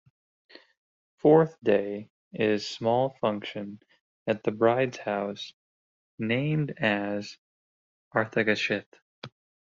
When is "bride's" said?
4.49-4.97